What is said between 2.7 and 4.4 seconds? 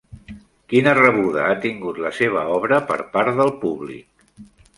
per part del públic?